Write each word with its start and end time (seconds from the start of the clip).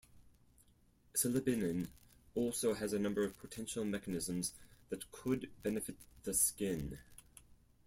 Silibinin 1.13 1.87
also 2.33 2.73
has 2.73 2.91
a 2.91 2.97
number 2.97 3.23
of 3.23 3.37
potential 3.37 3.85
mechanisms 3.85 4.53
that 4.89 5.11
could 5.11 5.51
benefit 5.61 5.95
the 6.23 6.33
skin. 6.33 6.97